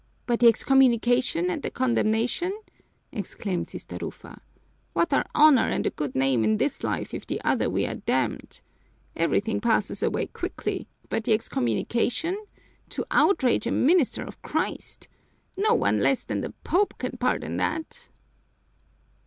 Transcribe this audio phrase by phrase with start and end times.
[0.25, 2.59] "But the excommunication and the condemnation?"
[3.11, 4.41] exclaimed Sister Rufa.
[4.93, 7.85] "What are honor and a good name in this life if in the other we
[7.85, 8.61] are damned?
[9.15, 12.35] Everything passes away quickly but the excommunication
[12.89, 15.07] to outrage a minister of Christ!
[15.55, 18.09] No one less than the Pope can pardon that!"